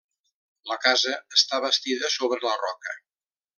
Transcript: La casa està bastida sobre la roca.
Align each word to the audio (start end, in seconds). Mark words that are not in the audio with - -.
La 0.71 0.77
casa 0.85 1.13
està 1.41 1.61
bastida 1.67 2.11
sobre 2.17 2.41
la 2.49 2.57
roca. 2.65 2.99